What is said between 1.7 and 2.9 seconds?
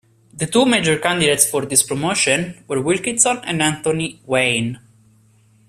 promotion were